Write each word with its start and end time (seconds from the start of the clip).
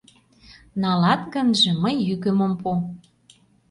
Налат 0.81 1.21
гынже, 1.33 1.71
мый 1.83 1.95
йӱкым 2.07 2.37
ом 2.45 2.53
пу. 2.61 2.69